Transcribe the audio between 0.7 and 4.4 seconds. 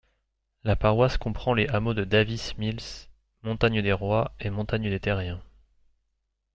paroisse comprend les hameaux de Davis Mills, Montagne-des-Roy